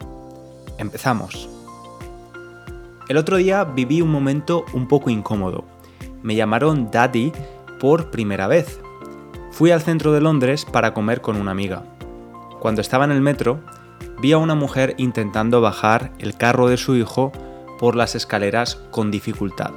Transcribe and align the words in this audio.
Empezamos. 0.79 1.54
El 3.07 3.19
otro 3.19 3.37
día 3.37 3.65
viví 3.65 4.01
un 4.01 4.11
momento 4.11 4.65
un 4.73 4.89
poco 4.89 5.11
incómodo. 5.11 5.65
Me 6.23 6.37
llamaron 6.37 6.91
Daddy 6.91 7.33
por 7.79 8.11
primera 8.11 8.47
vez. 8.47 8.81
Fui 9.51 9.71
al 9.71 9.83
centro 9.83 10.13
de 10.13 10.23
Londres 10.23 10.65
para 10.65 10.95
comer 10.95 11.21
con 11.21 11.37
una 11.37 11.51
amiga. 11.51 11.85
Cuando 12.61 12.81
estaba 12.81 13.05
en 13.05 13.11
el 13.11 13.21
metro, 13.21 13.61
vi 14.23 14.33
a 14.33 14.39
una 14.39 14.55
mujer 14.55 14.95
intentando 14.97 15.61
bajar 15.61 16.13
el 16.19 16.35
carro 16.35 16.69
de 16.69 16.79
su 16.79 16.97
hijo 16.97 17.31
por 17.79 17.95
las 17.95 18.15
escaleras 18.15 18.77
con 18.91 19.11
dificultad. 19.11 19.73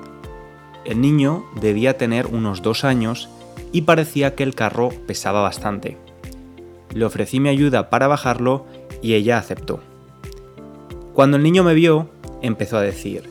El 0.86 1.02
niño 1.02 1.44
debía 1.60 1.98
tener 1.98 2.28
unos 2.28 2.62
dos 2.62 2.86
años 2.86 3.28
y 3.74 3.82
parecía 3.82 4.36
que 4.36 4.44
el 4.44 4.56
carro 4.56 4.90
pesaba 5.06 5.42
bastante. 5.42 5.98
Le 6.94 7.04
ofrecí 7.04 7.42
mi 7.42 7.50
ayuda 7.50 7.90
para 7.90 8.08
bajarlo 8.08 8.66
y 9.02 9.16
ella 9.16 9.38
aceptó. 9.38 9.82
Cuando 11.14 11.36
el 11.36 11.44
niño 11.44 11.64
me 11.64 11.74
vio, 11.74 12.10
empezó 12.42 12.78
a 12.78 12.82
decir, 12.82 13.30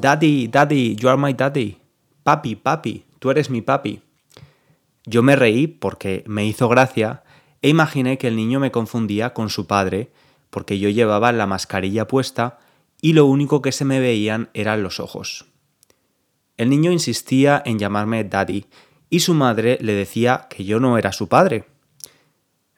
Daddy, 0.00 0.48
Daddy, 0.48 0.96
you 0.96 1.08
are 1.08 1.20
my 1.20 1.32
daddy. 1.32 1.78
Papi, 2.22 2.56
papi, 2.56 3.04
tú 3.18 3.30
eres 3.30 3.50
mi 3.50 3.60
papi. 3.62 4.02
Yo 5.04 5.22
me 5.22 5.36
reí 5.36 5.66
porque 5.66 6.24
me 6.26 6.44
hizo 6.46 6.68
gracia 6.68 7.22
e 7.62 7.68
imaginé 7.68 8.18
que 8.18 8.28
el 8.28 8.36
niño 8.36 8.60
me 8.60 8.70
confundía 8.70 9.34
con 9.34 9.50
su 9.50 9.66
padre 9.66 10.10
porque 10.50 10.78
yo 10.78 10.88
llevaba 10.88 11.32
la 11.32 11.46
mascarilla 11.46 12.06
puesta 12.06 12.58
y 13.00 13.12
lo 13.12 13.26
único 13.26 13.62
que 13.62 13.72
se 13.72 13.84
me 13.84 14.00
veían 14.00 14.50
eran 14.52 14.82
los 14.82 15.00
ojos. 15.00 15.46
El 16.56 16.68
niño 16.68 16.92
insistía 16.92 17.62
en 17.64 17.78
llamarme 17.78 18.24
Daddy 18.24 18.66
y 19.08 19.20
su 19.20 19.34
madre 19.34 19.78
le 19.80 19.94
decía 19.94 20.46
que 20.50 20.64
yo 20.64 20.80
no 20.80 20.98
era 20.98 21.12
su 21.12 21.28
padre. 21.28 21.64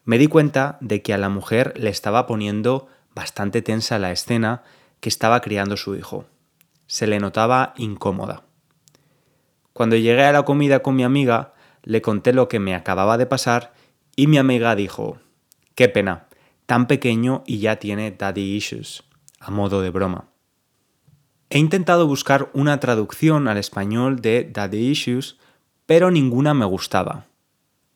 Me 0.05 0.17
di 0.17 0.27
cuenta 0.27 0.77
de 0.81 1.01
que 1.01 1.13
a 1.13 1.17
la 1.17 1.29
mujer 1.29 1.73
le 1.77 1.89
estaba 1.89 2.25
poniendo 2.25 2.87
bastante 3.13 3.61
tensa 3.61 3.99
la 3.99 4.11
escena 4.11 4.63
que 5.03 5.09
estaba 5.09 5.41
criando 5.41 5.75
su 5.75 5.97
hijo. 5.97 6.23
Se 6.87 7.07
le 7.07 7.19
notaba 7.19 7.73
incómoda. 7.75 8.43
Cuando 9.73 9.97
llegué 9.97 10.23
a 10.23 10.31
la 10.31 10.43
comida 10.43 10.81
con 10.81 10.95
mi 10.95 11.03
amiga, 11.03 11.55
le 11.83 12.01
conté 12.01 12.31
lo 12.31 12.47
que 12.47 12.61
me 12.61 12.73
acababa 12.73 13.17
de 13.17 13.25
pasar 13.25 13.73
y 14.15 14.27
mi 14.27 14.37
amiga 14.37 14.77
dijo, 14.77 15.17
qué 15.75 15.89
pena, 15.89 16.27
tan 16.67 16.87
pequeño 16.87 17.43
y 17.45 17.59
ya 17.59 17.79
tiene 17.79 18.11
daddy 18.11 18.55
issues, 18.55 19.03
a 19.41 19.51
modo 19.51 19.81
de 19.81 19.89
broma. 19.89 20.29
He 21.49 21.59
intentado 21.59 22.07
buscar 22.07 22.49
una 22.53 22.79
traducción 22.79 23.49
al 23.49 23.57
español 23.57 24.21
de 24.21 24.49
daddy 24.49 24.87
issues, 24.87 25.35
pero 25.85 26.11
ninguna 26.11 26.53
me 26.53 26.63
gustaba. 26.63 27.25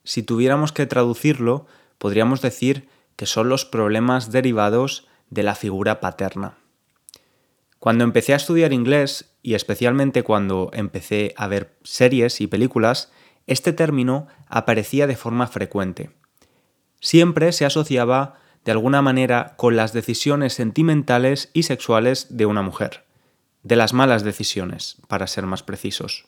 Si 0.04 0.24
tuviéramos 0.24 0.74
que 0.74 0.86
traducirlo, 0.86 1.68
podríamos 2.00 2.42
decir 2.42 2.90
que 3.16 3.26
son 3.26 3.48
los 3.48 3.64
problemas 3.64 4.30
derivados 4.30 5.08
de 5.30 5.44
la 5.44 5.56
figura 5.56 6.02
paterna. 6.02 6.58
Cuando 7.80 8.04
empecé 8.04 8.34
a 8.34 8.38
estudiar 8.38 8.74
inglés, 8.74 9.34
y 9.42 9.54
especialmente 9.54 10.24
cuando 10.24 10.70
empecé 10.74 11.34
a 11.38 11.48
ver 11.48 11.78
series 11.84 12.42
y 12.42 12.48
películas, 12.48 13.12
este 13.46 13.72
término 13.72 14.28
aparecía 14.48 15.08
de 15.08 15.16
forma 15.16 15.48
frecuente. 15.48 16.12
Siempre 17.00 17.52
se 17.52 17.66
asociaba 17.66 18.36
de 18.66 18.72
alguna 18.72 19.02
manera 19.02 19.54
con 19.56 19.76
las 19.76 19.94
decisiones 19.94 20.54
sentimentales 20.54 21.50
y 21.54 21.64
sexuales 21.64 22.28
de 22.36 22.46
una 22.46 22.62
mujer, 22.62 23.06
de 23.64 23.76
las 23.76 23.94
malas 23.94 24.24
decisiones, 24.24 24.98
para 25.08 25.28
ser 25.28 25.46
más 25.46 25.64
precisos. 25.64 26.26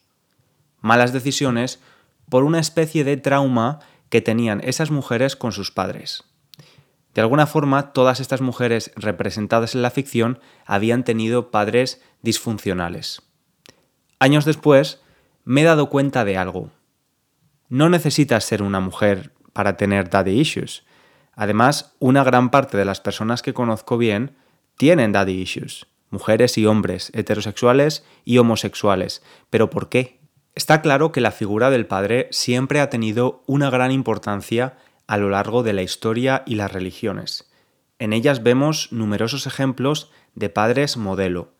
Malas 0.79 1.11
decisiones 1.11 1.79
por 2.29 2.43
una 2.43 2.59
especie 2.59 3.03
de 3.03 3.17
trauma 3.17 3.79
que 4.09 4.21
tenían 4.21 4.61
esas 4.63 4.91
mujeres 4.91 5.35
con 5.35 5.51
sus 5.51 5.71
padres. 5.71 6.23
De 7.19 7.23
alguna 7.23 7.47
forma, 7.47 7.91
todas 7.91 8.21
estas 8.21 8.39
mujeres 8.39 8.93
representadas 8.95 9.75
en 9.75 9.81
la 9.81 9.91
ficción 9.91 10.39
habían 10.65 11.03
tenido 11.03 11.51
padres 11.51 12.01
disfuncionales. 12.21 13.23
Años 14.19 14.45
después, 14.45 15.01
me 15.43 15.59
he 15.59 15.63
dado 15.65 15.89
cuenta 15.89 16.23
de 16.23 16.37
algo. 16.37 16.71
No 17.67 17.89
necesitas 17.89 18.45
ser 18.45 18.63
una 18.63 18.79
mujer 18.79 19.33
para 19.51 19.75
tener 19.75 20.09
daddy 20.09 20.39
issues. 20.39 20.85
Además, 21.33 21.93
una 21.99 22.23
gran 22.23 22.51
parte 22.51 22.77
de 22.77 22.85
las 22.85 23.01
personas 23.01 23.41
que 23.41 23.53
conozco 23.53 23.97
bien 23.97 24.37
tienen 24.77 25.11
daddy 25.11 25.41
issues, 25.41 25.87
mujeres 26.11 26.57
y 26.57 26.67
hombres, 26.67 27.11
heterosexuales 27.13 28.05
y 28.23 28.37
homosexuales. 28.37 29.23
¿Pero 29.49 29.69
por 29.69 29.89
qué? 29.89 30.21
Está 30.55 30.81
claro 30.81 31.11
que 31.11 31.19
la 31.19 31.31
figura 31.31 31.69
del 31.69 31.85
padre 31.85 32.29
siempre 32.31 32.79
ha 32.79 32.89
tenido 32.89 33.43
una 33.45 33.69
gran 33.69 33.91
importancia 33.91 34.77
a 35.09 35.17
lo 35.17 35.31
largo 35.31 35.63
de 35.63 35.73
la 35.73 35.81
historia 35.81 36.43
y 36.45 36.53
las 36.53 36.71
religiones. 36.71 37.49
En 37.97 38.13
ellas 38.13 38.43
vemos 38.43 38.91
numerosos 38.91 39.47
ejemplos 39.47 40.11
de 40.35 40.49
padres 40.49 40.97
modelo. 40.97 41.51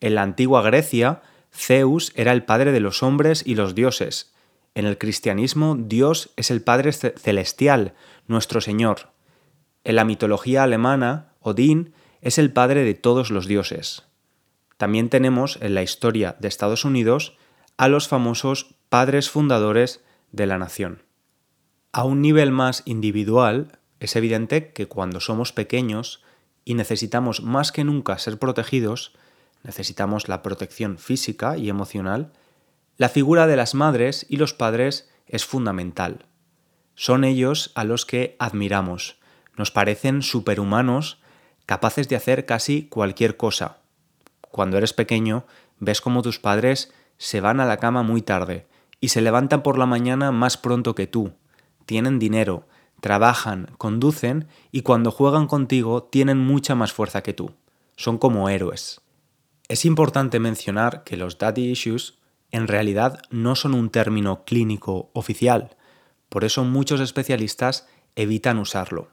En 0.00 0.16
la 0.16 0.22
antigua 0.22 0.60
Grecia, 0.60 1.22
Zeus 1.54 2.12
era 2.16 2.32
el 2.32 2.42
padre 2.42 2.72
de 2.72 2.80
los 2.80 3.04
hombres 3.04 3.44
y 3.46 3.54
los 3.54 3.76
dioses. 3.76 4.34
En 4.74 4.86
el 4.86 4.98
cristianismo, 4.98 5.76
Dios 5.78 6.32
es 6.34 6.50
el 6.50 6.62
Padre 6.62 6.90
celestial, 6.92 7.94
nuestro 8.26 8.60
Señor. 8.60 9.10
En 9.84 9.94
la 9.94 10.04
mitología 10.04 10.64
alemana, 10.64 11.28
Odín 11.38 11.94
es 12.22 12.38
el 12.38 12.52
padre 12.52 12.82
de 12.82 12.94
todos 12.94 13.30
los 13.30 13.46
dioses. 13.46 14.02
También 14.78 15.10
tenemos 15.10 15.60
en 15.62 15.76
la 15.76 15.84
historia 15.84 16.34
de 16.40 16.48
Estados 16.48 16.84
Unidos 16.84 17.38
a 17.76 17.86
los 17.86 18.08
famosos 18.08 18.74
padres 18.88 19.30
fundadores 19.30 20.02
de 20.32 20.46
la 20.46 20.58
nación. 20.58 21.05
A 21.96 22.04
un 22.04 22.20
nivel 22.20 22.50
más 22.50 22.82
individual, 22.84 23.78
es 24.00 24.16
evidente 24.16 24.70
que 24.74 24.86
cuando 24.86 25.18
somos 25.18 25.54
pequeños 25.54 26.22
y 26.62 26.74
necesitamos 26.74 27.42
más 27.42 27.72
que 27.72 27.84
nunca 27.84 28.18
ser 28.18 28.38
protegidos, 28.38 29.14
necesitamos 29.62 30.28
la 30.28 30.42
protección 30.42 30.98
física 30.98 31.56
y 31.56 31.70
emocional, 31.70 32.34
la 32.98 33.08
figura 33.08 33.46
de 33.46 33.56
las 33.56 33.74
madres 33.74 34.26
y 34.28 34.36
los 34.36 34.52
padres 34.52 35.08
es 35.26 35.46
fundamental. 35.46 36.26
Son 36.96 37.24
ellos 37.24 37.72
a 37.74 37.84
los 37.84 38.04
que 38.04 38.36
admiramos, 38.38 39.16
nos 39.56 39.70
parecen 39.70 40.20
superhumanos, 40.20 41.18
capaces 41.64 42.10
de 42.10 42.16
hacer 42.16 42.44
casi 42.44 42.88
cualquier 42.88 43.38
cosa. 43.38 43.78
Cuando 44.42 44.76
eres 44.76 44.92
pequeño, 44.92 45.46
ves 45.78 46.02
como 46.02 46.20
tus 46.20 46.40
padres 46.40 46.92
se 47.16 47.40
van 47.40 47.58
a 47.58 47.64
la 47.64 47.78
cama 47.78 48.02
muy 48.02 48.20
tarde 48.20 48.66
y 49.00 49.08
se 49.08 49.22
levantan 49.22 49.62
por 49.62 49.78
la 49.78 49.86
mañana 49.86 50.30
más 50.30 50.58
pronto 50.58 50.94
que 50.94 51.06
tú, 51.06 51.32
tienen 51.86 52.18
dinero, 52.18 52.66
trabajan, 53.00 53.70
conducen 53.78 54.48
y 54.72 54.82
cuando 54.82 55.10
juegan 55.10 55.46
contigo 55.46 56.02
tienen 56.02 56.38
mucha 56.38 56.74
más 56.74 56.92
fuerza 56.92 57.22
que 57.22 57.32
tú. 57.32 57.52
Son 57.96 58.18
como 58.18 58.48
héroes. 58.48 59.00
Es 59.68 59.84
importante 59.84 60.38
mencionar 60.38 61.04
que 61.04 61.16
los 61.16 61.38
daddy 61.38 61.70
issues 61.70 62.18
en 62.50 62.68
realidad 62.68 63.20
no 63.30 63.56
son 63.56 63.74
un 63.74 63.90
término 63.90 64.44
clínico 64.44 65.10
oficial, 65.12 65.76
por 66.28 66.44
eso 66.44 66.64
muchos 66.64 67.00
especialistas 67.00 67.88
evitan 68.14 68.58
usarlo. 68.58 69.08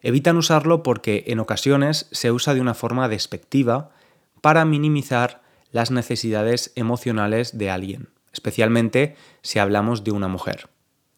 Evitan 0.00 0.36
usarlo 0.36 0.82
porque 0.82 1.24
en 1.28 1.40
ocasiones 1.40 2.08
se 2.12 2.30
usa 2.30 2.54
de 2.54 2.60
una 2.60 2.74
forma 2.74 3.08
despectiva 3.08 3.90
para 4.40 4.64
minimizar 4.64 5.42
las 5.72 5.90
necesidades 5.90 6.72
emocionales 6.76 7.58
de 7.58 7.70
alguien, 7.70 8.08
especialmente 8.32 9.16
si 9.42 9.58
hablamos 9.58 10.04
de 10.04 10.12
una 10.12 10.28
mujer 10.28 10.68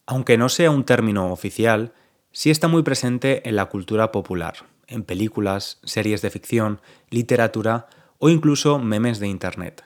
aunque 0.08 0.38
no 0.38 0.48
sea 0.48 0.70
un 0.70 0.84
término 0.84 1.30
oficial, 1.30 1.92
sí 2.32 2.48
está 2.48 2.66
muy 2.66 2.82
presente 2.82 3.46
en 3.46 3.56
la 3.56 3.66
cultura 3.66 4.10
popular, 4.10 4.54
en 4.86 5.02
películas, 5.02 5.80
series 5.84 6.22
de 6.22 6.30
ficción, 6.30 6.80
literatura 7.10 7.88
o 8.16 8.30
incluso 8.30 8.78
memes 8.78 9.20
de 9.20 9.28
Internet. 9.28 9.84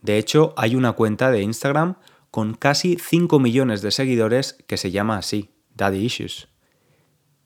De 0.00 0.16
hecho, 0.16 0.54
hay 0.56 0.76
una 0.76 0.92
cuenta 0.92 1.30
de 1.30 1.42
Instagram 1.42 1.96
con 2.30 2.54
casi 2.54 2.96
5 2.96 3.38
millones 3.38 3.82
de 3.82 3.90
seguidores 3.90 4.56
que 4.66 4.78
se 4.78 4.90
llama 4.90 5.18
así, 5.18 5.50
Daddy 5.74 5.98
Issues. 5.98 6.48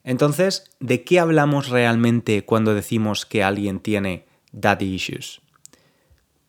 Entonces, 0.05 0.71
¿de 0.79 1.03
qué 1.03 1.19
hablamos 1.19 1.69
realmente 1.69 2.45
cuando 2.45 2.75
decimos 2.75 3.27
que 3.27 3.43
alguien 3.43 3.81
tiene 3.81 4.29
Daddy 4.53 4.95
Issues? 4.95 5.41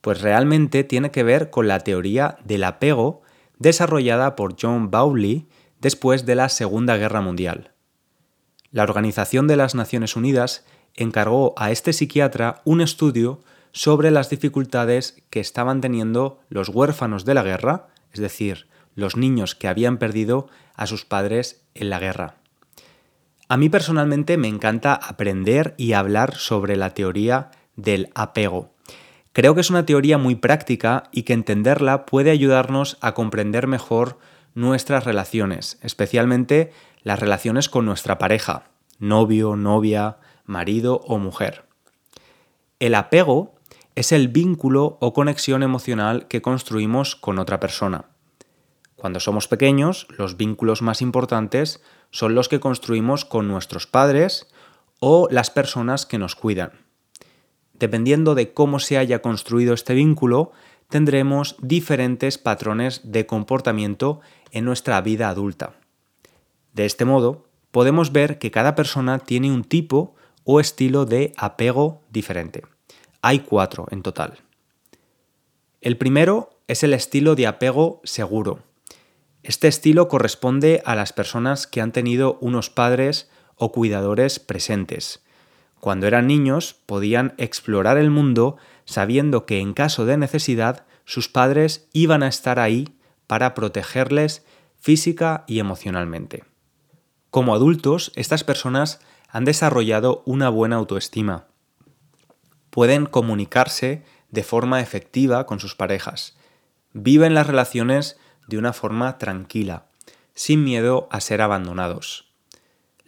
Pues 0.02 0.22
realmente 0.22 0.84
tiene 0.84 1.10
que 1.10 1.24
ver 1.24 1.50
con 1.50 1.68
la 1.68 1.80
teoría 1.80 2.38
del 2.45 2.66
apego 2.66 3.24
desarrollada 3.59 4.35
por 4.35 4.56
John 4.59 4.89
Bowley 4.89 5.47
después 5.79 6.25
de 6.25 6.35
la 6.35 6.50
Segunda 6.50 6.97
Guerra 6.97 7.21
Mundial. 7.21 7.73
La 8.71 8.83
Organización 8.83 9.47
de 9.47 9.56
las 9.56 9.75
Naciones 9.75 10.15
Unidas 10.15 10.65
encargó 10.95 11.53
a 11.57 11.71
este 11.71 11.94
psiquiatra 11.94 12.61
un 12.65 12.81
estudio 12.81 13.41
sobre 13.71 14.11
las 14.11 14.29
dificultades 14.29 15.21
que 15.29 15.39
estaban 15.39 15.81
teniendo 15.81 16.39
los 16.50 16.69
huérfanos 16.69 17.25
de 17.25 17.33
la 17.33 17.44
guerra, 17.44 17.88
es 18.11 18.19
decir, 18.19 18.67
los 18.95 19.15
niños 19.15 19.56
que 19.56 19.67
habían 19.67 19.97
perdido 19.97 20.47
a 20.75 20.88
sus 20.88 21.06
padres 21.06 21.61
en 21.75 21.89
la 21.89 22.00
guerra. 22.00 22.35
A 23.47 23.57
mí 23.57 23.69
personalmente 23.69 24.38
me 24.38 24.47
encanta 24.47 24.94
aprender 24.94 25.73
y 25.77 25.94
hablar 25.94 26.35
sobre 26.35 26.75
la 26.75 26.94
teoría 26.94 27.51
del 27.75 28.09
apego. 28.13 28.73
Creo 29.34 29.54
que 29.56 29.62
es 29.62 29.70
una 29.70 29.86
teoría 29.86 30.18
muy 30.18 30.36
práctica 30.36 31.04
y 31.12 31.24
que 31.24 31.34
entenderla 31.34 32.06
puede 32.06 32.31
ayudarnos 32.31 32.98
a 33.02 33.14
comprender 33.14 33.68
mejor 33.68 34.18
nuestras 34.56 35.04
relaciones, 35.04 35.80
especialmente 35.81 36.72
las 37.04 37.20
relaciones 37.20 37.70
con 37.70 37.86
nuestra 37.86 38.18
pareja, 38.18 38.72
novio, 38.98 39.56
novia, 39.56 40.18
marido 40.46 41.02
o 41.06 41.20
mujer. 41.20 41.66
El 42.80 42.96
apego 42.96 43.56
es 43.96 44.12
el 44.12 44.30
vínculo 44.30 44.98
o 45.00 45.14
conexión 45.14 45.62
emocional 45.64 46.28
que 46.28 46.42
construimos 46.42 47.16
con 47.16 47.38
otra 47.38 47.60
persona. 47.60 48.06
Cuando 48.96 49.20
somos 49.20 49.48
pequeños, 49.48 50.08
los 50.18 50.38
vínculos 50.38 50.81
más 50.81 51.02
importantes 51.02 51.81
son 52.10 52.36
los 52.36 52.50
que 52.50 52.60
construimos 52.60 53.26
con 53.26 53.48
nuestros 53.48 53.88
padres 53.88 54.48
o 55.00 55.28
las 55.31 55.52
personas 55.52 56.06
que 56.06 56.18
nos 56.18 56.36
cuidan. 56.36 56.88
Dependiendo 57.80 58.36
de 58.36 58.54
cómo 58.54 58.80
se 58.80 58.98
haya 58.98 59.22
construido 59.22 59.74
este 59.74 59.94
vínculo, 59.94 60.52
tendremos 60.90 61.56
diferentes 61.62 62.38
patrones 62.38 63.02
de 63.06 63.26
comportamiento 63.26 64.20
en 64.52 64.66
nuestra 64.66 65.00
vida 65.02 65.30
adulta. 65.30 65.80
De 66.74 66.86
este 66.86 67.06
modo, 67.06 67.48
podemos 67.72 68.12
ver 68.12 68.38
que 68.38 68.52
cada 68.52 68.76
persona 68.76 69.20
tiene 69.20 69.52
un 69.52 69.64
tipo 69.64 70.16
o 70.44 70.60
estilo 70.60 71.06
de 71.06 71.31
apego 71.38 72.02
diferente. 72.10 72.64
Hay 73.22 73.40
cuatro 73.40 73.88
en 73.92 74.02
total. 74.02 74.40
El 75.80 75.98
primero 75.98 76.50
es 76.68 76.84
el 76.84 76.94
estilo 76.94 77.36
de 77.36 77.48
apego 77.48 78.02
seguro. 78.04 78.60
Este 79.42 79.70
estilo 79.70 80.10
corresponde 80.10 80.81
a 80.86 80.96
las 80.96 81.14
personas 81.14 81.66
que 81.66 81.80
han 81.80 81.94
tenido 81.94 82.38
unos 82.42 82.70
padres 82.70 83.30
o 83.56 83.72
cuidadores 83.72 84.40
presentes. 84.40 85.24
Cuando 85.80 86.08
eran 86.08 86.28
niños 86.28 86.76
podían 86.86 87.34
explorar 87.38 87.98
el 87.98 88.10
mundo 88.10 88.58
sabiendo 88.86 89.46
que 89.46 89.60
en 89.60 89.74
caso 89.74 90.06
de 90.06 90.18
necesidad 90.18 90.86
sus 91.06 91.30
padres 91.30 91.88
iban 91.94 92.24
a 92.24 92.28
estar 92.28 92.60
ahí 92.60 92.96
para 93.28 93.54
protegerles 93.54 94.46
física 94.80 95.44
y 95.48 95.60
emocionalmente. 95.60 96.44
Como 97.30 97.54
adultos, 97.54 98.12
estas 98.16 98.44
personas 98.44 99.00
han 99.30 99.46
desarrollado 99.46 100.24
una 100.26 100.50
buena 100.50 100.78
autoestima. 100.78 101.46
Pueden 102.70 103.06
comunicarse 103.06 104.04
de 104.31 104.44
forma 104.44 104.81
efectiva 104.81 105.46
con 105.46 105.60
sus 105.60 105.76
parejas. 105.76 106.36
Viven 106.94 107.34
las 107.34 107.48
relaciones 107.48 108.18
de 108.48 108.58
una 108.58 108.74
forma 108.74 109.18
tranquila, 109.18 109.86
sin 110.34 110.64
miedo 110.64 111.08
a 111.12 111.22
ser 111.22 111.42
abandonados. 111.42 112.29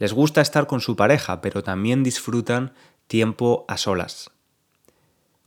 Les 0.01 0.13
gusta 0.13 0.41
estar 0.41 0.65
con 0.65 0.81
su 0.81 0.95
pareja, 0.95 1.41
pero 1.41 1.61
también 1.61 2.01
disfrutan 2.01 2.73
tiempo 3.05 3.65
a 3.67 3.77
solas. 3.77 4.31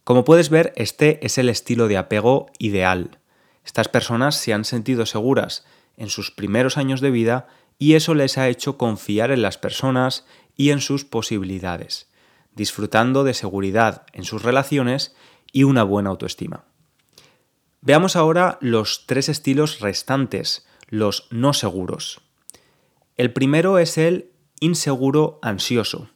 Como 0.04 0.24
puedes 0.24 0.48
ver, 0.48 0.72
este 0.76 1.18
es 1.26 1.38
el 1.38 1.48
estilo 1.48 1.88
de 1.88 1.96
apego 1.96 2.46
ideal. 2.60 3.18
Estas 3.64 3.88
personas 3.88 4.36
se 4.36 4.52
han 4.52 4.64
sentido 4.64 5.06
seguras 5.06 5.64
en 5.96 6.08
sus 6.08 6.30
primeros 6.30 6.78
años 6.78 7.00
de 7.00 7.10
vida 7.10 7.48
y 7.80 7.94
eso 7.94 8.14
les 8.14 8.38
ha 8.38 8.48
hecho 8.48 8.78
confiar 8.78 9.32
en 9.32 9.42
las 9.42 9.58
personas 9.58 10.24
y 10.54 10.70
en 10.70 10.80
sus 10.80 11.04
posibilidades, 11.04 12.08
disfrutando 12.54 13.24
de 13.24 13.34
seguridad 13.34 14.06
en 14.12 14.22
sus 14.22 14.44
relaciones 14.44 15.16
y 15.50 15.64
una 15.64 15.82
buena 15.82 16.10
autoestima. 16.10 16.62
Veamos 17.80 18.14
ahora 18.14 18.58
los 18.60 19.06
tres 19.06 19.28
estilos 19.28 19.80
restantes, 19.80 20.64
los 20.86 21.26
no 21.32 21.54
seguros. 21.54 22.20
El 23.16 23.32
primero 23.32 23.78
es 23.78 23.98
el 23.98 24.30
inseguro 24.60 25.38
ansioso. 25.42 26.10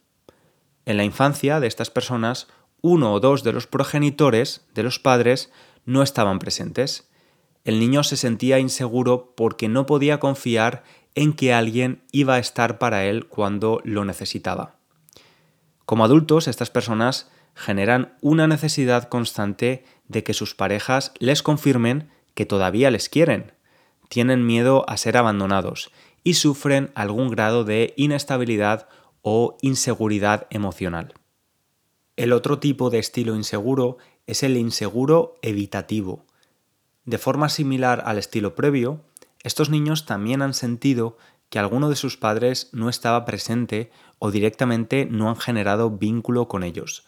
En 0.85 0.97
la 0.97 1.03
infancia 1.03 1.59
de 1.59 1.67
estas 1.67 1.89
personas, 1.89 2.47
uno 2.81 3.13
o 3.13 3.19
dos 3.19 3.43
de 3.43 3.53
los 3.53 3.67
progenitores 3.67 4.65
de 4.73 4.83
los 4.83 4.99
padres 4.99 5.51
no 5.85 6.01
estaban 6.01 6.39
presentes. 6.39 7.09
El 7.63 7.79
niño 7.79 8.03
se 8.03 8.17
sentía 8.17 8.59
inseguro 8.59 9.33
porque 9.35 9.67
no 9.67 9.85
podía 9.85 10.19
confiar 10.19 10.83
en 11.15 11.33
que 11.33 11.53
alguien 11.53 12.03
iba 12.11 12.35
a 12.35 12.39
estar 12.39 12.79
para 12.79 13.05
él 13.05 13.27
cuando 13.27 13.81
lo 13.83 14.05
necesitaba. 14.05 14.75
Como 15.85 16.05
adultos, 16.05 16.47
estas 16.47 16.69
personas 16.69 17.29
generan 17.55 18.15
una 18.21 18.47
necesidad 18.47 19.09
constante 19.09 19.83
de 20.07 20.23
que 20.23 20.33
sus 20.33 20.55
parejas 20.55 21.11
les 21.19 21.43
confirmen 21.43 22.09
que 22.35 22.45
todavía 22.45 22.89
les 22.89 23.09
quieren, 23.09 23.53
tienen 24.07 24.45
miedo 24.45 24.85
a 24.87 24.97
ser 24.97 25.17
abandonados 25.17 25.91
y 26.23 26.35
sufren 26.35 26.91
algún 26.95 27.29
grado 27.29 27.63
de 27.63 27.93
inestabilidad 27.97 28.87
o 29.21 29.57
inseguridad 29.61 30.47
emocional. 30.49 31.13
El 32.15 32.33
otro 32.33 32.59
tipo 32.59 32.89
de 32.89 32.99
estilo 32.99 33.35
inseguro 33.35 33.97
es 34.27 34.43
el 34.43 34.57
inseguro 34.57 35.35
evitativo. 35.41 36.25
De 37.05 37.17
forma 37.17 37.49
similar 37.49 38.03
al 38.05 38.17
estilo 38.17 38.55
previo, 38.55 39.01
estos 39.43 39.69
niños 39.69 40.05
también 40.05 40.41
han 40.41 40.53
sentido 40.53 41.17
que 41.49 41.59
alguno 41.59 41.89
de 41.89 41.95
sus 41.95 42.17
padres 42.17 42.69
no 42.71 42.89
estaba 42.89 43.25
presente 43.25 43.91
o 44.19 44.31
directamente 44.31 45.05
no 45.05 45.29
han 45.29 45.37
generado 45.37 45.89
vínculo 45.89 46.47
con 46.47 46.63
ellos. 46.63 47.05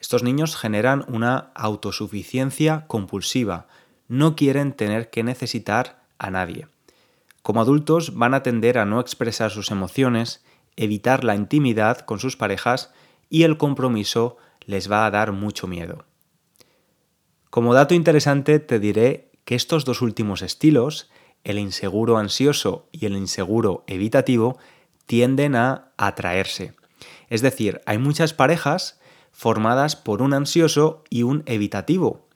Estos 0.00 0.22
niños 0.22 0.56
generan 0.56 1.04
una 1.08 1.50
autosuficiencia 1.54 2.86
compulsiva, 2.86 3.66
no 4.08 4.34
quieren 4.34 4.72
tener 4.72 5.10
que 5.10 5.22
necesitar 5.22 6.04
a 6.18 6.30
nadie. 6.30 6.68
Como 7.42 7.60
adultos 7.60 8.14
van 8.14 8.34
a 8.34 8.42
tender 8.42 8.78
a 8.78 8.84
no 8.84 9.00
expresar 9.00 9.50
sus 9.50 9.70
emociones, 9.70 10.44
evitar 10.76 11.24
la 11.24 11.34
intimidad 11.34 11.98
con 11.98 12.18
sus 12.18 12.36
parejas 12.36 12.92
y 13.28 13.42
el 13.42 13.56
compromiso 13.56 14.36
les 14.64 14.90
va 14.90 15.06
a 15.06 15.10
dar 15.10 15.32
mucho 15.32 15.66
miedo. 15.66 16.04
Como 17.50 17.74
dato 17.74 17.94
interesante 17.94 18.60
te 18.60 18.78
diré 18.78 19.30
que 19.44 19.54
estos 19.54 19.84
dos 19.84 20.02
últimos 20.02 20.42
estilos 20.42 21.10
el 21.44 21.58
inseguro 21.58 22.18
ansioso 22.18 22.88
y 22.92 23.06
el 23.06 23.16
inseguro 23.16 23.84
evitativo 23.86 24.58
tienden 25.06 25.56
a 25.56 25.92
atraerse. 25.96 26.74
Es 27.28 27.42
decir, 27.42 27.80
hay 27.86 27.98
muchas 27.98 28.32
parejas 28.32 29.00
formadas 29.32 29.96
por 29.96 30.22
un 30.22 30.34
ansioso 30.34 31.02
y 31.10 31.24
un 31.24 31.42
evitativo, 31.46 32.26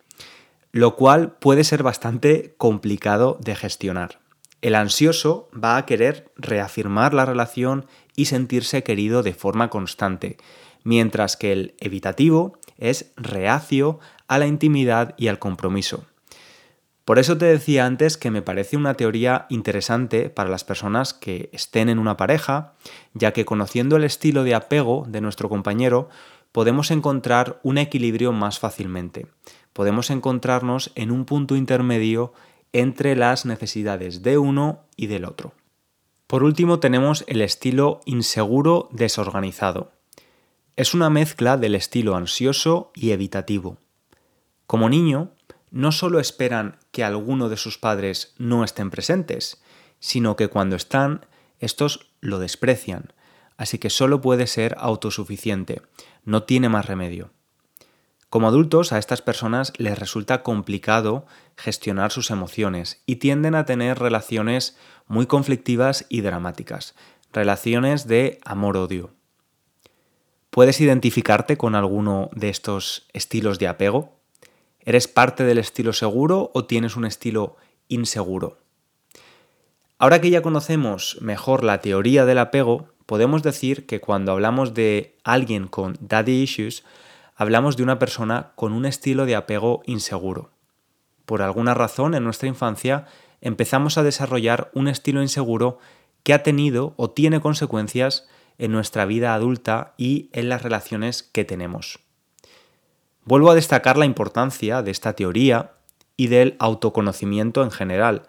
lo 0.72 0.96
cual 0.96 1.32
puede 1.32 1.62
ser 1.62 1.82
bastante 1.82 2.54
complicado 2.58 3.38
de 3.40 3.54
gestionar. 3.54 4.25
El 4.62 4.74
ansioso 4.74 5.48
va 5.52 5.76
a 5.76 5.86
querer 5.86 6.32
reafirmar 6.36 7.14
la 7.14 7.26
relación 7.26 7.86
y 8.14 8.26
sentirse 8.26 8.82
querido 8.82 9.22
de 9.22 9.34
forma 9.34 9.70
constante, 9.70 10.38
mientras 10.82 11.36
que 11.36 11.52
el 11.52 11.74
evitativo 11.78 12.58
es 12.78 13.12
reacio 13.16 13.98
a 14.28 14.38
la 14.38 14.46
intimidad 14.46 15.14
y 15.18 15.28
al 15.28 15.38
compromiso. 15.38 16.04
Por 17.04 17.20
eso 17.20 17.38
te 17.38 17.44
decía 17.44 17.86
antes 17.86 18.16
que 18.16 18.32
me 18.32 18.42
parece 18.42 18.76
una 18.76 18.94
teoría 18.94 19.46
interesante 19.48 20.28
para 20.28 20.50
las 20.50 20.64
personas 20.64 21.14
que 21.14 21.50
estén 21.52 21.88
en 21.88 22.00
una 22.00 22.16
pareja, 22.16 22.72
ya 23.14 23.32
que 23.32 23.44
conociendo 23.44 23.96
el 23.96 24.02
estilo 24.02 24.42
de 24.42 24.56
apego 24.56 25.04
de 25.06 25.20
nuestro 25.20 25.48
compañero, 25.48 26.08
podemos 26.50 26.90
encontrar 26.90 27.60
un 27.62 27.78
equilibrio 27.78 28.32
más 28.32 28.58
fácilmente. 28.58 29.28
Podemos 29.72 30.10
encontrarnos 30.10 30.90
en 30.96 31.12
un 31.12 31.26
punto 31.26 31.54
intermedio 31.54 32.32
entre 32.72 33.16
las 33.16 33.46
necesidades 33.46 34.22
de 34.22 34.38
uno 34.38 34.84
y 34.96 35.06
del 35.06 35.24
otro. 35.24 35.54
Por 36.26 36.42
último 36.42 36.80
tenemos 36.80 37.24
el 37.28 37.40
estilo 37.40 38.00
inseguro 38.04 38.88
desorganizado. 38.92 39.92
Es 40.74 40.92
una 40.92 41.08
mezcla 41.08 41.56
del 41.56 41.74
estilo 41.74 42.16
ansioso 42.16 42.90
y 42.94 43.12
evitativo. 43.12 43.78
Como 44.66 44.88
niño, 44.88 45.30
no 45.70 45.92
solo 45.92 46.18
esperan 46.18 46.78
que 46.90 47.04
alguno 47.04 47.48
de 47.48 47.56
sus 47.56 47.78
padres 47.78 48.34
no 48.38 48.64
estén 48.64 48.90
presentes, 48.90 49.62
sino 50.00 50.36
que 50.36 50.48
cuando 50.48 50.76
están, 50.76 51.26
estos 51.60 52.10
lo 52.20 52.38
desprecian, 52.38 53.12
así 53.56 53.78
que 53.78 53.90
solo 53.90 54.20
puede 54.20 54.46
ser 54.46 54.76
autosuficiente, 54.78 55.82
no 56.24 56.42
tiene 56.42 56.68
más 56.68 56.86
remedio. 56.86 57.30
Como 58.28 58.48
adultos, 58.48 58.92
a 58.92 58.98
estas 58.98 59.22
personas 59.22 59.72
les 59.78 59.98
resulta 59.98 60.42
complicado 60.42 61.26
gestionar 61.56 62.10
sus 62.10 62.30
emociones 62.30 63.02
y 63.06 63.16
tienden 63.16 63.54
a 63.54 63.64
tener 63.64 63.98
relaciones 63.98 64.76
muy 65.06 65.26
conflictivas 65.26 66.06
y 66.08 66.22
dramáticas, 66.22 66.94
relaciones 67.32 68.08
de 68.08 68.40
amor-odio. 68.44 69.10
¿Puedes 70.50 70.80
identificarte 70.80 71.56
con 71.56 71.74
alguno 71.74 72.30
de 72.32 72.48
estos 72.48 73.06
estilos 73.12 73.58
de 73.58 73.68
apego? 73.68 74.16
¿Eres 74.80 75.06
parte 75.06 75.44
del 75.44 75.58
estilo 75.58 75.92
seguro 75.92 76.50
o 76.54 76.64
tienes 76.64 76.96
un 76.96 77.04
estilo 77.04 77.56
inseguro? 77.88 78.58
Ahora 79.98 80.20
que 80.20 80.30
ya 80.30 80.42
conocemos 80.42 81.18
mejor 81.20 81.62
la 81.62 81.80
teoría 81.80 82.24
del 82.24 82.38
apego, 82.38 82.88
podemos 83.06 83.42
decir 83.42 83.86
que 83.86 84.00
cuando 84.00 84.32
hablamos 84.32 84.74
de 84.74 85.16
alguien 85.24 85.68
con 85.68 85.96
daddy 86.00 86.42
issues, 86.42 86.84
hablamos 87.36 87.76
de 87.76 87.82
una 87.82 87.98
persona 87.98 88.52
con 88.54 88.72
un 88.72 88.86
estilo 88.86 89.26
de 89.26 89.36
apego 89.36 89.82
inseguro. 89.84 90.50
Por 91.26 91.42
alguna 91.42 91.74
razón 91.74 92.14
en 92.14 92.24
nuestra 92.24 92.48
infancia 92.48 93.06
empezamos 93.40 93.98
a 93.98 94.02
desarrollar 94.02 94.70
un 94.74 94.88
estilo 94.88 95.22
inseguro 95.22 95.78
que 96.22 96.32
ha 96.32 96.42
tenido 96.42 96.94
o 96.96 97.10
tiene 97.10 97.40
consecuencias 97.40 98.26
en 98.58 98.72
nuestra 98.72 99.04
vida 99.04 99.34
adulta 99.34 99.94
y 99.98 100.30
en 100.32 100.48
las 100.48 100.62
relaciones 100.62 101.22
que 101.22 101.44
tenemos. 101.44 102.00
Vuelvo 103.24 103.50
a 103.50 103.54
destacar 103.54 103.98
la 103.98 104.06
importancia 104.06 104.82
de 104.82 104.90
esta 104.90 105.12
teoría 105.12 105.72
y 106.16 106.28
del 106.28 106.56
autoconocimiento 106.58 107.62
en 107.62 107.70
general. 107.70 108.22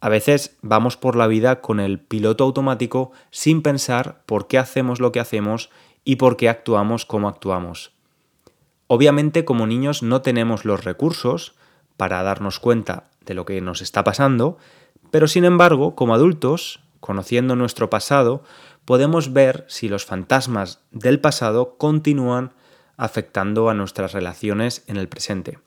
A 0.00 0.08
veces 0.08 0.56
vamos 0.62 0.96
por 0.96 1.14
la 1.14 1.28
vida 1.28 1.60
con 1.60 1.78
el 1.78 2.00
piloto 2.00 2.42
automático 2.42 3.12
sin 3.30 3.62
pensar 3.62 4.22
por 4.26 4.48
qué 4.48 4.58
hacemos 4.58 4.98
lo 4.98 5.12
que 5.12 5.20
hacemos 5.20 5.70
y 6.04 6.16
por 6.16 6.36
qué 6.36 6.48
actuamos 6.48 7.06
como 7.06 7.28
actuamos. 7.28 7.92
Obviamente 8.94 9.46
como 9.46 9.66
niños 9.66 10.02
no 10.02 10.20
tenemos 10.20 10.66
los 10.66 10.84
recursos 10.84 11.54
para 11.96 12.22
darnos 12.22 12.60
cuenta 12.60 13.08
de 13.24 13.32
lo 13.32 13.46
que 13.46 13.58
nos 13.62 13.80
está 13.80 14.04
pasando, 14.04 14.58
pero 15.10 15.28
sin 15.28 15.46
embargo, 15.46 15.94
como 15.94 16.12
adultos, 16.12 16.80
conociendo 17.00 17.56
nuestro 17.56 17.88
pasado, 17.88 18.42
podemos 18.84 19.32
ver 19.32 19.64
si 19.66 19.88
los 19.88 20.04
fantasmas 20.04 20.80
del 20.90 21.20
pasado 21.20 21.78
continúan 21.78 22.52
afectando 22.98 23.70
a 23.70 23.74
nuestras 23.74 24.12
relaciones 24.12 24.84
en 24.86 24.98
el 24.98 25.08
presente. 25.08 25.58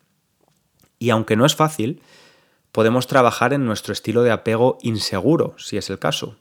Y 1.00 1.10
aunque 1.10 1.36
no 1.36 1.48
es 1.48 1.56
fácil, 1.56 2.04
podemos 2.72 3.08
trabajar 3.08 3.54
en 3.54 3.66
nuestro 3.66 3.92
estilo 3.92 4.22
de 4.22 4.30
apego 4.30 4.78
inseguro, 4.84 5.56
si 5.58 5.78
es 5.78 5.90
el 5.90 5.98
caso, 5.98 6.38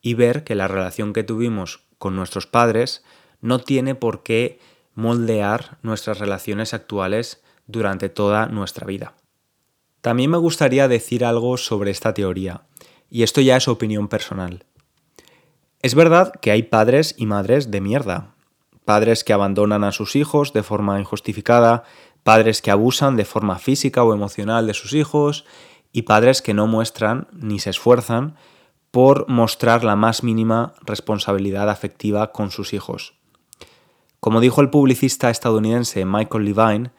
y 0.00 0.14
ver 0.14 0.42
que 0.42 0.54
la 0.54 0.68
relación 0.68 1.12
que 1.12 1.22
tuvimos 1.22 1.80
con 1.98 2.16
nuestros 2.16 2.46
padres 2.46 3.04
no 3.42 3.58
tiene 3.58 3.94
por 3.94 4.22
qué 4.22 4.58
moldear 4.94 5.78
nuestras 5.82 6.18
relaciones 6.18 6.74
actuales 6.74 7.42
durante 7.66 8.08
toda 8.08 8.46
nuestra 8.46 8.86
vida. 8.86 9.14
También 10.00 10.30
me 10.30 10.38
gustaría 10.38 10.88
decir 10.88 11.24
algo 11.24 11.56
sobre 11.56 11.90
esta 11.90 12.12
teoría, 12.14 12.62
y 13.08 13.22
esto 13.22 13.40
ya 13.40 13.56
es 13.56 13.68
opinión 13.68 14.08
personal. 14.08 14.64
Es 15.80 15.94
verdad 15.94 16.32
que 16.40 16.50
hay 16.50 16.62
padres 16.62 17.14
y 17.18 17.26
madres 17.26 17.70
de 17.70 17.80
mierda, 17.80 18.34
padres 18.84 19.24
que 19.24 19.32
abandonan 19.32 19.84
a 19.84 19.92
sus 19.92 20.16
hijos 20.16 20.52
de 20.52 20.62
forma 20.62 20.98
injustificada, 20.98 21.84
padres 22.22 22.62
que 22.62 22.70
abusan 22.70 23.16
de 23.16 23.24
forma 23.24 23.58
física 23.58 24.02
o 24.02 24.12
emocional 24.12 24.66
de 24.66 24.74
sus 24.74 24.92
hijos, 24.92 25.44
y 25.92 26.02
padres 26.02 26.42
que 26.42 26.54
no 26.54 26.66
muestran 26.66 27.28
ni 27.32 27.58
se 27.58 27.70
esfuerzan 27.70 28.36
por 28.90 29.28
mostrar 29.28 29.84
la 29.84 29.96
más 29.96 30.22
mínima 30.22 30.74
responsabilidad 30.82 31.70
afectiva 31.70 32.32
con 32.32 32.50
sus 32.50 32.72
hijos. 32.72 33.14
Como 34.24 34.40
dijo 34.40 34.62
el 34.62 34.70
publicista 34.70 35.28
estadounidense 35.28 36.06
Michael 36.06 36.46
Levine, 36.46 36.90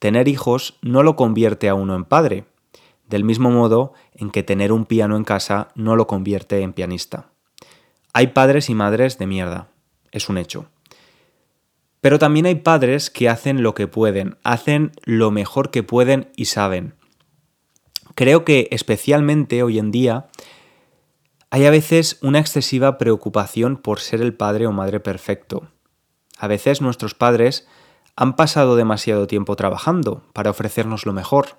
tener 0.00 0.26
hijos 0.26 0.80
no 0.82 1.04
lo 1.04 1.14
convierte 1.14 1.68
a 1.68 1.74
uno 1.74 1.94
en 1.94 2.04
padre, 2.04 2.44
del 3.08 3.22
mismo 3.22 3.52
modo 3.52 3.92
en 4.14 4.32
que 4.32 4.42
tener 4.42 4.72
un 4.72 4.84
piano 4.84 5.16
en 5.16 5.22
casa 5.22 5.68
no 5.76 5.94
lo 5.94 6.08
convierte 6.08 6.60
en 6.60 6.72
pianista. 6.72 7.30
Hay 8.12 8.26
padres 8.26 8.68
y 8.68 8.74
madres 8.74 9.16
de 9.16 9.28
mierda, 9.28 9.68
es 10.10 10.28
un 10.28 10.38
hecho. 10.38 10.70
Pero 12.00 12.18
también 12.18 12.46
hay 12.46 12.56
padres 12.56 13.10
que 13.10 13.28
hacen 13.28 13.62
lo 13.62 13.76
que 13.76 13.86
pueden, 13.86 14.36
hacen 14.42 14.90
lo 15.04 15.30
mejor 15.30 15.70
que 15.70 15.84
pueden 15.84 16.32
y 16.34 16.46
saben. 16.46 16.94
Creo 18.16 18.44
que 18.44 18.66
especialmente 18.72 19.62
hoy 19.62 19.78
en 19.78 19.92
día 19.92 20.30
hay 21.48 21.64
a 21.64 21.70
veces 21.70 22.18
una 22.22 22.40
excesiva 22.40 22.98
preocupación 22.98 23.76
por 23.76 24.00
ser 24.00 24.20
el 24.20 24.34
padre 24.34 24.66
o 24.66 24.72
madre 24.72 24.98
perfecto. 24.98 25.71
A 26.42 26.48
veces 26.48 26.80
nuestros 26.80 27.14
padres 27.14 27.68
han 28.16 28.34
pasado 28.34 28.74
demasiado 28.74 29.28
tiempo 29.28 29.54
trabajando 29.54 30.24
para 30.32 30.50
ofrecernos 30.50 31.06
lo 31.06 31.12
mejor, 31.12 31.50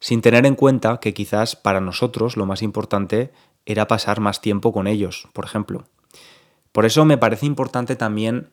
sin 0.00 0.22
tener 0.22 0.46
en 0.46 0.54
cuenta 0.54 0.96
que 0.96 1.12
quizás 1.12 1.56
para 1.56 1.82
nosotros 1.82 2.38
lo 2.38 2.46
más 2.46 2.62
importante 2.62 3.34
era 3.66 3.86
pasar 3.86 4.20
más 4.20 4.40
tiempo 4.40 4.72
con 4.72 4.86
ellos, 4.86 5.28
por 5.34 5.44
ejemplo. 5.44 5.84
Por 6.72 6.86
eso 6.86 7.04
me 7.04 7.18
parece 7.18 7.44
importante 7.44 7.96
también 7.96 8.48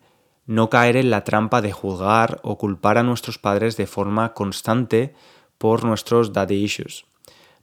no 0.45 0.69
caer 0.69 0.97
en 0.97 1.09
la 1.09 1.23
trampa 1.23 1.61
de 1.61 1.71
juzgar 1.71 2.41
o 2.43 2.57
culpar 2.57 2.97
a 2.97 3.03
nuestros 3.03 3.37
padres 3.37 3.77
de 3.77 3.87
forma 3.87 4.33
constante 4.33 5.15
por 5.57 5.85
nuestros 5.85 6.33
daddy 6.33 6.55
issues. 6.55 7.05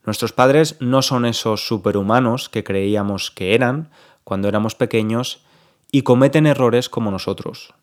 Nuestros 0.06 0.32
padres 0.32 0.76
no 0.80 1.02
son 1.02 1.26
esos 1.26 1.68
superhumanos 1.68 2.48
que 2.48 2.64
creíamos 2.64 3.30
que 3.30 3.54
eran 3.54 3.90
cuando 4.24 4.48
éramos 4.48 4.74
pequeños 4.74 5.44
y 5.92 6.02
cometen 6.04 6.46
errores 6.46 6.88
como 6.88 7.10
nosotros. 7.10 7.74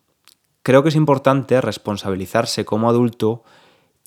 Creo 0.66 0.82
que 0.82 0.88
es 0.88 0.96
importante 0.96 1.60
responsabilizarse 1.60 2.64
como 2.64 2.88
adulto 2.88 3.44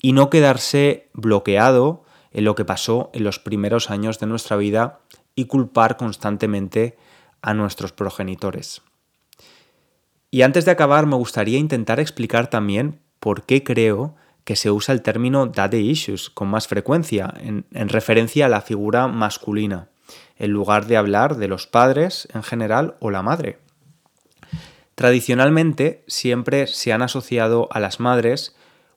y 0.02 0.12
no 0.12 0.28
quedarse 0.28 1.08
bloqueado 1.14 2.04
en 2.32 2.44
lo 2.44 2.54
que 2.54 2.66
pasó 2.66 3.08
en 3.14 3.24
los 3.24 3.38
primeros 3.38 3.88
años 3.88 4.18
de 4.18 4.26
nuestra 4.26 4.58
vida 4.58 5.00
y 5.34 5.46
culpar 5.46 5.96
constantemente 5.96 6.98
a 7.40 7.54
nuestros 7.54 7.92
progenitores. 7.92 8.82
Y 10.30 10.42
antes 10.42 10.66
de 10.66 10.72
acabar 10.72 11.06
me 11.06 11.16
gustaría 11.16 11.56
intentar 11.56 11.98
explicar 11.98 12.50
también 12.50 13.00
por 13.20 13.44
qué 13.44 13.64
creo 13.64 14.14
que 14.44 14.54
se 14.54 14.70
usa 14.70 14.92
el 14.92 15.00
término 15.00 15.46
daddy 15.46 15.78
issues 15.78 16.28
con 16.28 16.48
más 16.48 16.68
frecuencia, 16.68 17.32
en, 17.38 17.64
en, 17.72 17.88
referencia 17.88 18.44
a 18.44 18.50
la 18.50 18.60
figura 18.60 19.08
masculina, 19.08 19.88
en 20.36 20.50
lugar 20.50 20.84
de 20.84 20.98
hablar 20.98 21.38
de 21.38 21.48
los 21.48 21.66
padres 21.66 22.28
en 22.34 22.42
general 22.42 22.96
o 23.00 23.10
la 23.10 23.22
madre. 23.22 23.60
Tradicionalmente 25.00 26.04
siempre 26.08 26.66
se 26.66 26.92
han 26.92 27.00
asociado 27.00 27.70
a 27.72 27.80
las 27.80 28.00
madres 28.00 28.54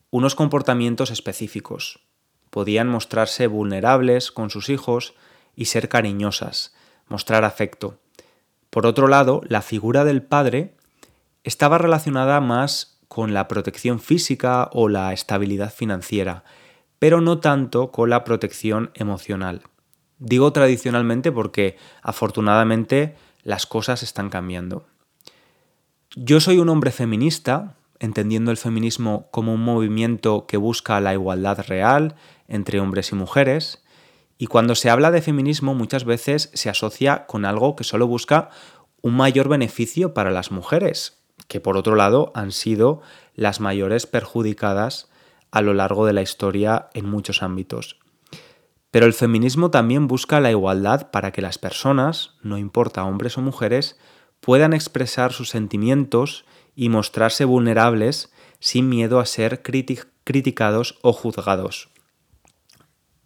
unos 0.09 0.35
comportamientos 0.35 1.11
específicos. 1.11 2.01
Podían 2.49 2.89
mostrarse 2.89 3.47
vulnerables 3.47 4.29
con 4.29 4.49
sus 4.49 4.67
hijos 4.67 5.13
y 5.55 5.63
ser 5.63 5.87
cariñosas, 5.87 6.75
mostrar 7.07 7.45
afecto. 7.45 8.01
Por 8.69 8.85
otro 8.85 9.07
lado, 9.07 9.43
la 9.47 9.61
figura 9.61 10.03
del 10.03 10.21
padre 10.21 10.75
estaba 11.45 11.77
relacionada 11.77 12.41
más 12.41 12.99
con 13.07 13.33
la 13.33 13.47
protección 13.47 14.01
física 14.01 14.69
o 14.73 14.89
la 14.89 15.13
estabilidad 15.13 15.71
financiera, 15.73 16.43
pero 16.99 17.21
no 17.21 17.39
tanto 17.39 17.93
con 17.93 18.09
la 18.09 18.25
protección 18.25 18.91
emocional. 18.93 19.61
Digo 20.19 20.51
tradicionalmente 20.51 21.31
porque 21.31 21.77
afortunadamente 22.01 23.15
las 23.43 23.65
cosas 23.65 24.03
están 24.03 24.29
cambiando. 24.29 24.85
Yo 26.15 26.39
soy 26.39 26.59
un 26.59 26.69
hombre 26.69 26.91
feminista, 26.91 27.75
entendiendo 27.97 28.51
el 28.51 28.57
feminismo 28.57 29.29
como 29.31 29.51
un 29.51 29.61
movimiento 29.61 30.45
que 30.45 30.57
busca 30.57 31.01
la 31.01 31.13
igualdad 31.13 31.65
real 31.67 32.13
entre 32.47 32.79
hombres 32.79 33.11
y 33.11 33.15
mujeres, 33.15 33.83
y 34.37 34.45
cuando 34.45 34.75
se 34.75 34.91
habla 34.91 35.09
de 35.09 35.23
feminismo 35.23 35.73
muchas 35.73 36.05
veces 36.05 36.51
se 36.53 36.69
asocia 36.69 37.25
con 37.25 37.45
algo 37.45 37.75
que 37.75 37.83
solo 37.83 38.05
busca 38.05 38.51
un 39.01 39.15
mayor 39.15 39.49
beneficio 39.49 40.13
para 40.13 40.29
las 40.29 40.51
mujeres, 40.51 41.23
que 41.47 41.59
por 41.59 41.77
otro 41.77 41.95
lado 41.95 42.31
han 42.35 42.51
sido 42.51 43.01
las 43.33 43.59
mayores 43.59 44.05
perjudicadas 44.05 45.09
a 45.49 45.63
lo 45.63 45.73
largo 45.73 46.05
de 46.05 46.13
la 46.13 46.21
historia 46.21 46.89
en 46.93 47.09
muchos 47.09 47.41
ámbitos. 47.41 47.97
Pero 48.91 49.07
el 49.07 49.13
feminismo 49.13 49.71
también 49.71 50.07
busca 50.07 50.39
la 50.39 50.51
igualdad 50.51 51.09
para 51.09 51.31
que 51.31 51.41
las 51.41 51.57
personas, 51.57 52.35
no 52.43 52.59
importa 52.59 53.03
hombres 53.03 53.35
o 53.39 53.41
mujeres, 53.41 53.97
puedan 54.43 54.73
expresar 54.73 55.31
sus 55.31 55.47
sentimientos 55.47 56.43
y 56.75 56.89
mostrarse 56.89 57.45
vulnerables 57.45 58.29
sin 58.59 58.89
miedo 58.89 59.21
a 59.21 59.25
ser 59.25 59.61
criticados 59.63 60.99
o 61.01 61.13
juzgados. 61.13 61.87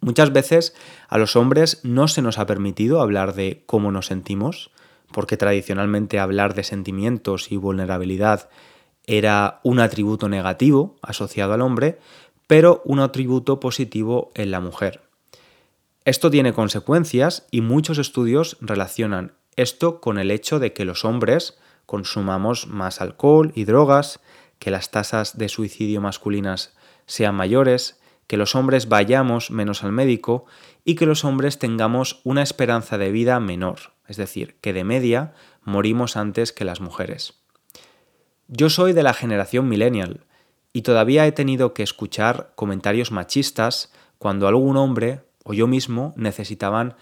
Muchas 0.00 0.32
veces 0.32 0.76
a 1.08 1.18
los 1.18 1.34
hombres 1.34 1.80
no 1.82 2.06
se 2.06 2.22
nos 2.22 2.38
ha 2.38 2.46
permitido 2.46 3.00
hablar 3.00 3.34
de 3.34 3.64
cómo 3.66 3.90
nos 3.90 4.06
sentimos, 4.06 4.70
porque 5.10 5.36
tradicionalmente 5.36 6.20
hablar 6.20 6.54
de 6.54 6.62
sentimientos 6.62 7.50
y 7.50 7.56
vulnerabilidad 7.56 8.48
era 9.04 9.58
un 9.64 9.80
atributo 9.80 10.28
negativo 10.28 10.98
asociado 11.02 11.52
al 11.52 11.62
hombre, 11.62 11.98
pero 12.46 12.80
un 12.84 13.00
atributo 13.00 13.58
positivo 13.58 14.30
en 14.36 14.52
la 14.52 14.60
mujer. 14.60 15.02
Esto 16.04 16.30
tiene 16.30 16.52
consecuencias 16.52 17.48
y 17.50 17.60
muchos 17.60 17.98
estudios 17.98 18.56
relacionan 18.60 19.32
esto 19.58 20.00
con 20.00 20.18
el 20.18 20.30
hecho 20.30 20.58
de 20.60 20.72
que 20.72 20.84
los 20.84 21.04
hombres 21.04 21.58
consumamos 21.84 22.68
más 22.68 23.00
alcohol 23.00 23.52
y 23.54 23.64
drogas, 23.64 24.20
que 24.58 24.70
las 24.70 24.90
tasas 24.90 25.36
de 25.36 25.48
suicidio 25.48 26.00
masculinas 26.00 26.74
sean 27.06 27.34
mayores, 27.34 28.00
que 28.28 28.36
los 28.36 28.54
hombres 28.54 28.88
vayamos 28.88 29.50
menos 29.50 29.82
al 29.82 29.92
médico 29.92 30.46
y 30.84 30.94
que 30.94 31.06
los 31.06 31.24
hombres 31.24 31.58
tengamos 31.58 32.20
una 32.24 32.42
esperanza 32.42 32.98
de 32.98 33.10
vida 33.10 33.40
menor, 33.40 33.92
es 34.06 34.16
decir, 34.16 34.56
que 34.60 34.72
de 34.72 34.84
media 34.84 35.32
morimos 35.64 36.16
antes 36.16 36.52
que 36.52 36.64
las 36.64 36.80
mujeres. 36.80 37.34
Yo 38.46 38.70
soy 38.70 38.92
de 38.92 39.02
la 39.02 39.12
generación 39.12 39.68
millennial 39.68 40.26
y 40.72 40.82
todavía 40.82 41.26
he 41.26 41.32
tenido 41.32 41.74
que 41.74 41.82
escuchar 41.82 42.52
comentarios 42.54 43.10
machistas 43.10 43.92
cuando 44.18 44.46
algún 44.46 44.76
hombre 44.76 45.22
o 45.42 45.52
yo 45.52 45.66
mismo 45.66 46.12
necesitaban 46.16 46.94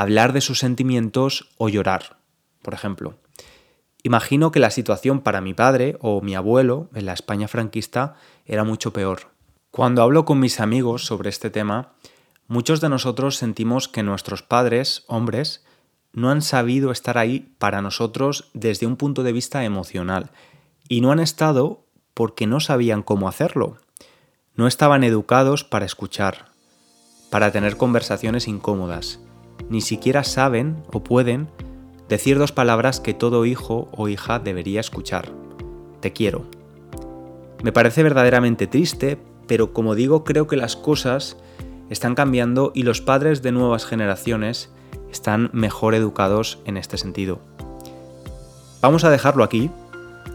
hablar 0.00 0.32
de 0.32 0.40
sus 0.40 0.58
sentimientos 0.58 1.50
o 1.58 1.68
llorar, 1.68 2.16
por 2.62 2.72
ejemplo. 2.72 3.18
Imagino 4.02 4.50
que 4.50 4.58
la 4.58 4.70
situación 4.70 5.20
para 5.20 5.42
mi 5.42 5.52
padre 5.52 5.98
o 6.00 6.22
mi 6.22 6.34
abuelo 6.34 6.88
en 6.94 7.04
la 7.04 7.12
España 7.12 7.48
franquista 7.48 8.14
era 8.46 8.64
mucho 8.64 8.94
peor. 8.94 9.32
Cuando 9.70 10.02
hablo 10.02 10.24
con 10.24 10.40
mis 10.40 10.58
amigos 10.58 11.04
sobre 11.04 11.28
este 11.28 11.50
tema, 11.50 11.92
muchos 12.48 12.80
de 12.80 12.88
nosotros 12.88 13.36
sentimos 13.36 13.88
que 13.88 14.02
nuestros 14.02 14.42
padres, 14.42 15.04
hombres, 15.06 15.66
no 16.14 16.30
han 16.30 16.40
sabido 16.40 16.92
estar 16.92 17.18
ahí 17.18 17.54
para 17.58 17.82
nosotros 17.82 18.48
desde 18.54 18.86
un 18.86 18.96
punto 18.96 19.22
de 19.22 19.32
vista 19.32 19.66
emocional 19.66 20.30
y 20.88 21.02
no 21.02 21.12
han 21.12 21.20
estado 21.20 21.84
porque 22.14 22.46
no 22.46 22.60
sabían 22.60 23.02
cómo 23.02 23.28
hacerlo. 23.28 23.76
No 24.54 24.66
estaban 24.66 25.04
educados 25.04 25.62
para 25.62 25.84
escuchar, 25.84 26.46
para 27.28 27.52
tener 27.52 27.76
conversaciones 27.76 28.48
incómodas. 28.48 29.20
Ni 29.70 29.80
siquiera 29.80 30.24
saben 30.24 30.82
o 30.92 31.04
pueden 31.04 31.48
decir 32.08 32.38
dos 32.38 32.50
palabras 32.50 32.98
que 32.98 33.14
todo 33.14 33.46
hijo 33.46 33.88
o 33.92 34.08
hija 34.08 34.40
debería 34.40 34.80
escuchar. 34.80 35.32
Te 36.00 36.12
quiero. 36.12 36.44
Me 37.62 37.70
parece 37.70 38.02
verdaderamente 38.02 38.66
triste, 38.66 39.16
pero 39.46 39.72
como 39.72 39.94
digo, 39.94 40.24
creo 40.24 40.48
que 40.48 40.56
las 40.56 40.74
cosas 40.74 41.36
están 41.88 42.16
cambiando 42.16 42.72
y 42.74 42.82
los 42.82 43.00
padres 43.00 43.42
de 43.42 43.52
nuevas 43.52 43.86
generaciones 43.86 44.70
están 45.12 45.50
mejor 45.52 45.94
educados 45.94 46.58
en 46.64 46.76
este 46.76 46.98
sentido. 46.98 47.38
Vamos 48.82 49.04
a 49.04 49.10
dejarlo 49.10 49.44
aquí. 49.44 49.70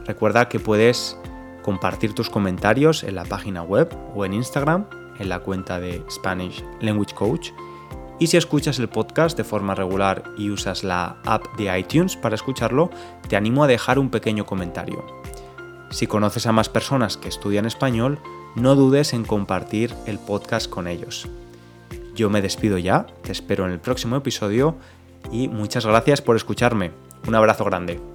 Recuerda 0.05 0.47
que 0.47 0.61
puedes 0.61 1.17
compartir 1.61 2.13
tus 2.13 2.29
comentarios 2.29 3.03
en 3.03 3.15
la 3.15 3.25
página 3.25 3.63
web 3.63 3.93
o 4.15 4.23
en 4.23 4.33
Instagram, 4.33 4.85
en 5.19 5.27
la 5.27 5.39
cuenta 5.39 5.81
de 5.81 6.01
Spanish 6.09 6.63
Language 6.79 7.15
Coach 7.15 7.49
y 8.19 8.27
si 8.27 8.37
escuchas 8.37 8.79
el 8.79 8.89
podcast 8.89 9.37
de 9.37 9.43
forma 9.43 9.75
regular 9.75 10.23
y 10.37 10.49
usas 10.49 10.83
la 10.83 11.17
app 11.25 11.57
de 11.57 11.77
iTunes 11.77 12.15
para 12.15 12.35
escucharlo, 12.35 12.89
te 13.27 13.35
animo 13.35 13.63
a 13.63 13.67
dejar 13.67 13.99
un 13.99 14.09
pequeño 14.09 14.45
comentario. 14.45 15.05
Si 15.89 16.07
conoces 16.07 16.47
a 16.47 16.51
más 16.51 16.69
personas 16.69 17.17
que 17.17 17.29
estudian 17.29 17.65
español, 17.65 18.19
no 18.55 18.75
dudes 18.75 19.13
en 19.13 19.25
compartir 19.25 19.93
el 20.05 20.17
podcast 20.19 20.69
con 20.69 20.87
ellos. 20.87 21.27
Yo 22.15 22.29
me 22.29 22.41
despido 22.41 22.77
ya, 22.77 23.05
te 23.23 23.33
espero 23.33 23.65
en 23.65 23.71
el 23.71 23.79
próximo 23.79 24.15
episodio 24.15 24.75
y 25.31 25.49
muchas 25.49 25.85
gracias 25.85 26.21
por 26.21 26.37
escucharme. 26.37 26.91
Un 27.27 27.35
abrazo 27.35 27.65
grande. 27.65 28.14